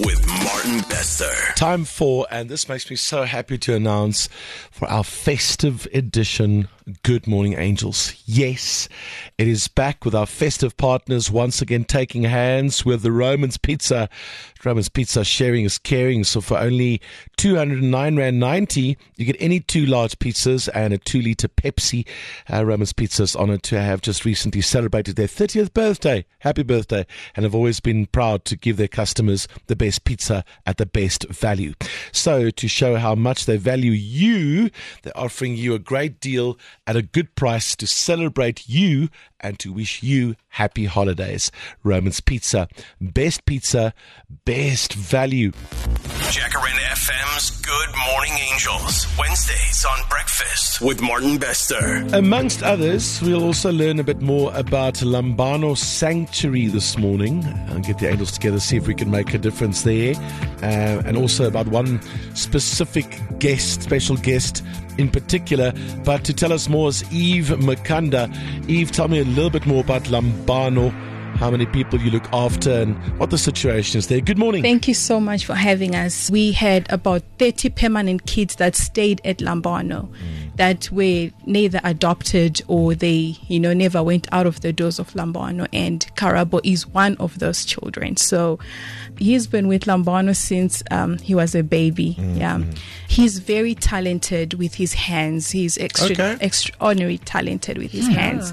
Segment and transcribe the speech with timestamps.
[0.00, 1.30] with Martin Bester.
[1.56, 4.28] Time for, and this makes me so happy to announce
[4.70, 6.68] for our festive edition,
[7.02, 8.14] Good Morning Angels.
[8.24, 8.88] Yes,
[9.38, 14.08] it is back with our festive partners once again taking hands with the Romans Pizza.
[14.64, 16.24] Romans Pizza sharing is caring.
[16.24, 17.00] So for only
[17.36, 22.06] 209 Rand 90, you get any two large pizzas and a two liter Pepsi.
[22.52, 26.24] Uh, Romans Pizza is honored to have just recently celebrated their 30th birthday.
[26.40, 27.06] Happy birthday.
[27.34, 31.24] And have always been proud to give their customers the best pizza at the best
[31.28, 31.74] value.
[32.12, 34.70] So to show how much they value you,
[35.02, 39.08] they're offering you a great deal at a good price to celebrate you
[39.40, 41.50] and to wish you happy holidays.
[41.82, 42.68] Romans Pizza,
[43.00, 43.94] best pizza,
[44.44, 45.52] best value.
[46.30, 49.06] Jacaranda FM's Good Morning Angels.
[49.18, 52.06] Wednesdays on Breakfast with Martin Bester.
[52.12, 57.98] Amongst others, we'll also learn a bit more about Lambano Sanctuary this morning and get
[57.98, 60.14] the angels together, see if we can make a difference there.
[60.62, 62.00] Uh, and also about one
[62.34, 64.62] specific guest, special guest
[65.00, 65.72] in particular.
[66.04, 68.30] But to tell us more is Eve Makanda.
[68.68, 71.09] Eve, tell me a little bit more about Lambano
[71.40, 74.20] how many people you look after and what the situation is there.
[74.20, 74.62] Good morning.
[74.62, 76.30] Thank you so much for having us.
[76.30, 80.56] We had about 30 permanent kids that stayed at Lambano mm.
[80.56, 85.10] that were neither adopted or they, you know, never went out of the doors of
[85.14, 88.18] Lambano and Karabo is one of those children.
[88.18, 88.58] So
[89.16, 92.16] he's been with Lambano since um, he was a baby.
[92.18, 92.38] Mm.
[92.38, 92.62] Yeah.
[93.08, 95.50] He's very talented with his hands.
[95.50, 96.36] He's extra- okay.
[96.44, 98.18] extraordinarily talented with his yeah.
[98.18, 98.52] hands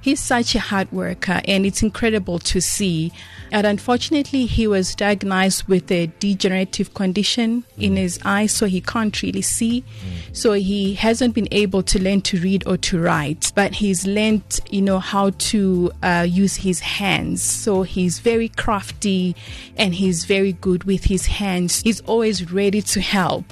[0.00, 3.12] he's such a hard worker and it's incredible to see.
[3.50, 7.82] And unfortunately, he was diagnosed with a degenerative condition mm.
[7.82, 9.82] in his eyes, so he can't really see.
[9.82, 10.36] Mm.
[10.36, 14.60] So he hasn't been able to learn to read or to write, but he's learned,
[14.70, 17.42] you know, how to uh, use his hands.
[17.42, 19.34] So he's very crafty
[19.76, 21.80] and he's very good with his hands.
[21.80, 23.46] He's always ready to help.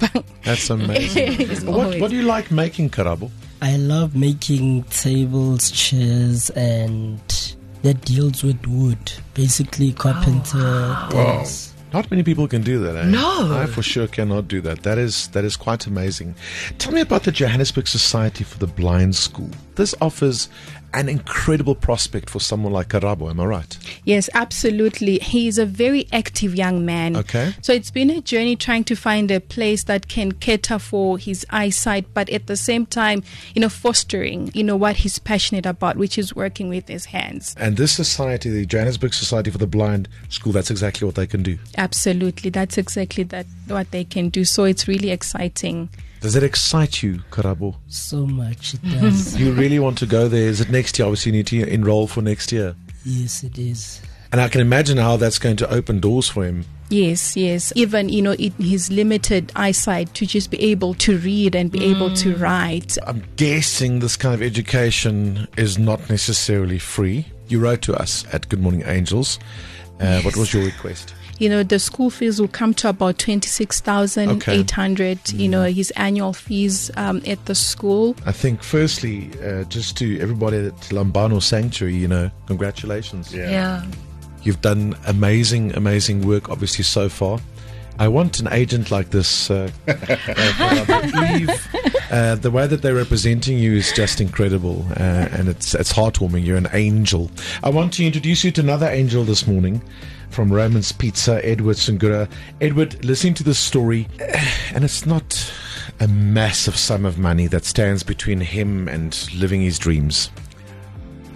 [0.45, 1.67] That's amazing.
[1.67, 3.31] what, what do you like making, Karabo?
[3.63, 7.21] I love making tables, chairs, and
[7.83, 9.13] that deals with wood.
[9.35, 11.39] Basically, carpenter oh, wow.
[11.39, 11.75] things.
[11.93, 12.97] Not many people can do that.
[12.97, 13.05] Eh?
[13.07, 14.83] No, I for sure cannot do that.
[14.83, 16.35] That is that is quite amazing.
[16.79, 19.51] Tell me about the Johannesburg Society for the Blind School.
[19.77, 20.49] This offers
[20.95, 23.79] an incredible prospect for someone like Karabo, am I right?
[24.05, 25.19] Yes, absolutely.
[25.19, 27.17] He is a very active young man.
[27.17, 27.55] Okay.
[27.61, 31.45] So it's been a journey trying to find a place that can cater for his
[31.51, 33.23] eyesight, but at the same time,
[33.55, 37.55] you know, fostering, you know, what he's passionate about, which is working with his hands.
[37.59, 41.43] And this society, the Johannesburg Society for the Blind School, that's exactly what they can
[41.43, 41.59] do.
[41.77, 42.49] Absolutely.
[42.49, 44.47] That's exactly that what they can do.
[44.47, 45.91] So it's really exciting.
[46.27, 47.77] Does it excite you, Karabo?
[47.87, 49.37] So much it does.
[49.41, 50.49] you really want to go there?
[50.49, 51.07] Is it next year?
[51.07, 52.75] Obviously, you need to enroll for next year.
[53.05, 54.03] Yes, it is.
[54.33, 56.65] And I can imagine how that's going to open doors for him.
[56.89, 57.73] Yes, yes.
[57.77, 61.79] Even, you know, in his limited eyesight to just be able to read and be
[61.79, 61.95] mm.
[61.95, 62.41] able to mm.
[62.41, 62.99] write.
[63.07, 67.27] I'm guessing this kind of education is not necessarily free.
[67.47, 69.39] You wrote to us at Good Morning Angels.
[70.01, 70.25] Uh, yes.
[70.25, 71.15] What was your request?
[71.39, 75.37] You know, the school fees will come to about 26,800, okay.
[75.37, 75.73] you know, mm.
[75.73, 78.17] his annual fees um, at the school.
[78.25, 83.35] I think, firstly, uh, just to everybody at Lambano Sanctuary, you know, congratulations.
[83.35, 83.51] Yeah.
[83.51, 83.85] yeah.
[84.43, 87.41] You've done amazing, amazing work, obviously, so far.
[87.99, 89.51] I want an agent like this.
[89.51, 95.49] Uh, uh, Eve, uh, the way that they're representing you is just incredible, uh, and
[95.49, 96.45] it's it's heartwarming.
[96.45, 97.31] You're an angel.
[97.63, 99.83] I want to introduce you to another angel this morning
[100.31, 102.31] from Romans Pizza, Edward Sungura.
[102.61, 104.09] Edward, listening to this story,
[104.75, 105.53] and it's not
[106.01, 110.31] a massive sum of money that stands between him and living his dreams.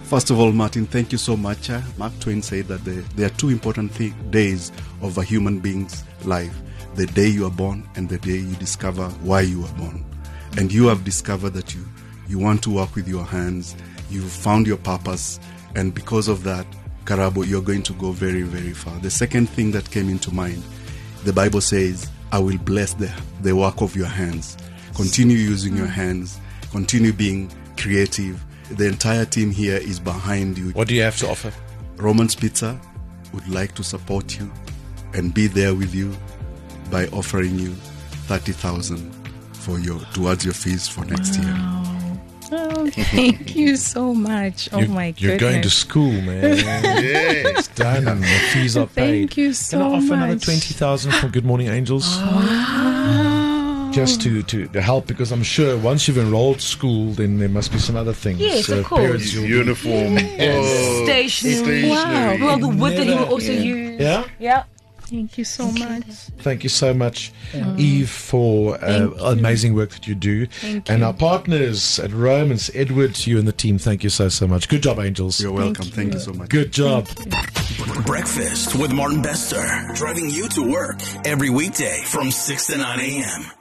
[0.03, 1.69] First of all, Martin, thank you so much.
[1.97, 4.71] Mark Twain said that the, there are two important th- days
[5.01, 6.53] of a human being's life
[6.95, 10.05] the day you are born and the day you discover why you are born.
[10.57, 11.85] And you have discovered that you,
[12.27, 13.75] you want to work with your hands,
[14.09, 15.39] you've found your purpose,
[15.75, 16.65] and because of that,
[17.05, 18.97] Karabo, you're going to go very, very far.
[18.99, 20.61] The second thing that came into mind,
[21.23, 23.11] the Bible says, I will bless the,
[23.41, 24.57] the work of your hands.
[24.95, 26.39] Continue using your hands,
[26.71, 28.43] continue being creative.
[28.69, 30.69] The entire team here is behind you.
[30.71, 31.51] What do you have to offer?
[31.97, 32.79] Romans Pizza
[33.33, 34.51] would like to support you
[35.13, 36.15] and be there with you
[36.89, 37.73] by offering you
[38.27, 39.20] 30,000
[39.61, 41.43] for your towards your fees for next wow.
[41.43, 41.91] year.
[42.53, 44.67] Oh, thank you so much.
[44.73, 45.21] Oh you're, my goodness.
[45.21, 46.57] You're going to school, man.
[46.57, 48.03] yeah, it's done.
[48.05, 49.29] The fees are paid.
[49.29, 49.85] Thank you so much.
[49.85, 50.23] Can I offer much.
[50.25, 52.05] another 20,000 for Good Morning Angels?
[52.07, 53.91] Oh.
[53.93, 57.71] Just to, to, to help because I'm sure once you've enrolled school, then there must
[57.71, 58.39] be some other things.
[58.39, 59.33] Yes, of course.
[59.33, 60.15] Uniform.
[60.15, 60.65] Yes.
[60.65, 61.89] Oh, stationery.
[61.89, 62.37] Wow.
[62.39, 63.99] Well, the wood that he will also use.
[63.99, 64.25] Yeah?
[64.39, 64.63] Yeah.
[65.11, 66.05] Thank you so much.
[66.39, 67.33] Thank you so much,
[67.77, 70.45] Eve, for uh, amazing work that you do.
[70.45, 71.05] Thank and you.
[71.05, 74.69] our partners at Romans, Edward, you and the team, thank you so, so much.
[74.69, 75.41] Good job, Angels.
[75.41, 75.85] You're welcome.
[75.85, 76.47] Thank you so much.
[76.47, 77.09] Good job.
[78.05, 79.65] Breakfast with Martin Bester.
[79.95, 83.60] Driving you to work every weekday from 6 to 9 a.m.